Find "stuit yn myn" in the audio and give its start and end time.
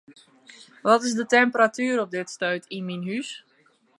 2.35-3.07